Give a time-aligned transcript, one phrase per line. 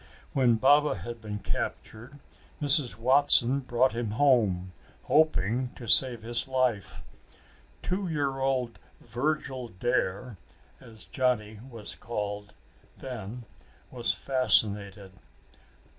[0.33, 2.17] When Baba had been captured,
[2.59, 2.97] Mrs.
[2.97, 4.71] Watson brought him home,
[5.03, 7.03] hoping to save his life.
[7.83, 10.37] Two year old Virgil Dare,
[10.79, 12.53] as Johnny was called
[12.97, 13.45] then,
[13.91, 15.11] was fascinated.